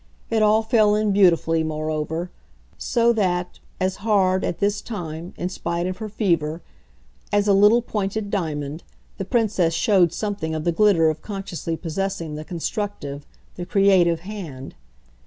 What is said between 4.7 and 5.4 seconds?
time,